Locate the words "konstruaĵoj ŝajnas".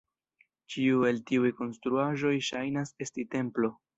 1.59-2.95